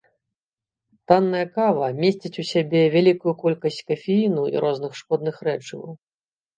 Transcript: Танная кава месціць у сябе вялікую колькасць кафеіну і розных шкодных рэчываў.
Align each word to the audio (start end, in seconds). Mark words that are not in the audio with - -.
Танная 1.11 1.43
кава 1.57 1.87
месціць 2.01 2.33
у 2.45 2.47
сябе 2.53 2.81
вялікую 2.97 3.33
колькасць 3.47 3.81
кафеіну 3.95 4.43
і 4.57 4.69
розных 4.69 4.91
шкодных 5.05 5.35
рэчываў. 5.53 5.91